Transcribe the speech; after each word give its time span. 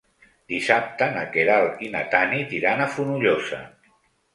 Dissabte 0.53 1.09
na 1.17 1.27
Queralt 1.37 1.85
i 1.89 1.93
na 1.99 2.03
Tanit 2.17 2.59
iran 2.65 2.87
a 2.89 2.93
Fonollosa. 2.99 3.67